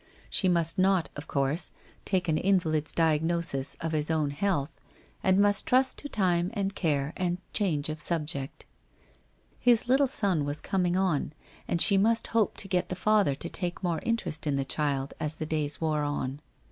[0.31, 1.71] She must not, of course,
[2.05, 4.71] take an invalid's diagnosis of his own health,
[5.23, 8.65] and must trust to time and care and change of subject.
[9.59, 11.33] His little son was coming on,
[11.67, 15.13] and she must hope to get the father to take more interest in the child
[15.19, 16.41] as the days wore on.